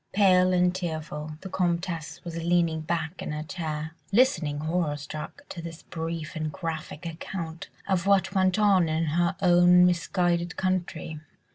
[0.13, 5.61] Pale and tearful, the Comtesse was leaning back in her chair, listening horror struck to
[5.61, 11.19] this brief and graphic account of what went on in her own misguided country.